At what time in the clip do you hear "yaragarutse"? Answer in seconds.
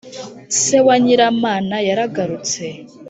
1.87-2.63